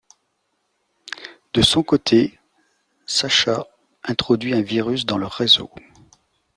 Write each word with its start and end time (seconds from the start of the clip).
De 1.53 1.61
son 1.61 1.83
côté, 1.83 2.39
Sasha 3.05 3.67
introduit 4.01 4.55
un 4.55 4.63
virus 4.63 5.05
dans 5.05 5.19
leur 5.19 5.33
réseaux. 5.33 5.69